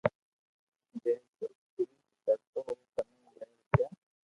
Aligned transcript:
جي 1.01 1.13
چوٽي 1.35 1.83
ڪرتو 2.25 2.59
او 2.67 2.73
ڪنو 2.95 3.19
وھي 3.33 3.41
روپيہ 3.49 3.87